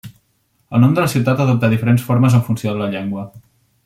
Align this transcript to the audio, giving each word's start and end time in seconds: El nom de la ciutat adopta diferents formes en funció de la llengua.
El 0.77 0.81
nom 0.83 0.95
de 0.99 1.03
la 1.03 1.11
ciutat 1.13 1.43
adopta 1.45 1.69
diferents 1.75 2.07
formes 2.09 2.39
en 2.39 2.45
funció 2.51 2.73
de 2.77 2.81
la 2.85 2.89
llengua. 2.97 3.27